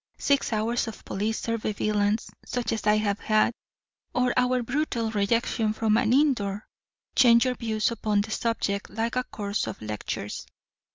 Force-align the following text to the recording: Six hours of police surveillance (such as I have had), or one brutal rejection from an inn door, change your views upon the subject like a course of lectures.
Six 0.17 0.51
hours 0.51 0.87
of 0.87 1.05
police 1.05 1.39
surveillance 1.41 2.31
(such 2.43 2.71
as 2.71 2.87
I 2.87 2.97
have 2.97 3.19
had), 3.19 3.53
or 4.15 4.33
one 4.35 4.63
brutal 4.63 5.11
rejection 5.11 5.73
from 5.73 5.95
an 5.95 6.11
inn 6.11 6.33
door, 6.33 6.65
change 7.15 7.45
your 7.45 7.53
views 7.53 7.91
upon 7.91 8.21
the 8.21 8.31
subject 8.31 8.89
like 8.89 9.15
a 9.15 9.23
course 9.23 9.67
of 9.67 9.79
lectures. 9.79 10.47